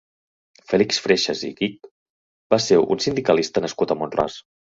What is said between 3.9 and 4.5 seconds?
a Mont-ras.